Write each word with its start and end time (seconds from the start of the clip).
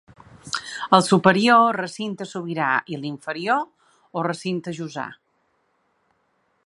El 0.97 1.03
superior, 1.07 1.75
recinte 1.79 2.27
sobirà 2.31 2.69
i 2.95 2.99
l'inferior 3.03 3.61
o 4.21 4.25
recinte 4.29 4.75
jussà. 4.79 5.05